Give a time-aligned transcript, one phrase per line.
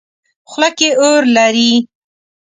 [0.49, 1.73] خوله کې اور لري.